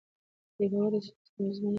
بې 0.55 0.65
باورۍ 0.71 0.97
اصلاح 0.99 1.21
ستونزمنه 1.29 1.63
کوي 1.63 1.69